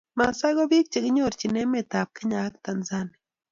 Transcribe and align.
maasai 0.17 0.53
ko 0.57 0.63
biich 0.71 0.89
chekinyorchini 0.93 1.59
emeet 1.65 1.91
ab 2.01 2.09
kenya 2.17 2.39
ak 2.47 2.55
Tanzania 2.65 3.17